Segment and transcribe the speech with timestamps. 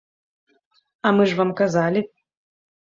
[1.05, 2.07] А мы ж вам казалі.